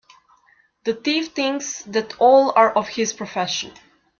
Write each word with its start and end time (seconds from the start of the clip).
The 0.83 0.95
thief 0.95 1.27
thinks 1.27 1.83
that 1.83 2.17
all 2.19 2.53
are 2.55 2.71
of 2.71 2.87
his 2.87 3.13
profession. 3.13 3.71